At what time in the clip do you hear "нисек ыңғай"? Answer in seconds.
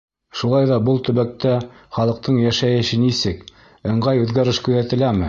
3.05-4.25